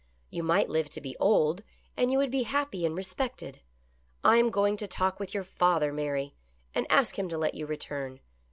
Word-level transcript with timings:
You 0.31 0.41
might 0.41 0.67
live 0.67 0.89
to 0.93 0.99
be 0.99 1.15
old, 1.19 1.61
and 1.95 2.11
you 2.11 2.17
would 2.17 2.31
be 2.31 2.41
happy 2.41 2.87
and 2.87 2.95
respected. 2.95 3.61
I 4.23 4.37
am 4.37 4.49
going 4.49 4.75
to 4.77 4.87
talk 4.87 5.19
with 5.19 5.35
your 5.35 5.43
father, 5.43 5.93
Mary, 5.93 6.33
and 6.73 6.87
ask 6.91 7.19
him 7.19 7.29
to 7.29 7.37
let 7.37 7.53
you 7.53 7.67
return. 7.67 8.19